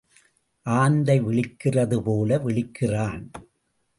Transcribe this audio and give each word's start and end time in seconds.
ஆந்தை 0.65 1.21
விழிக்கிறது 1.21 1.97
போல 2.03 2.37
விழிக்கிறான். 2.37 3.31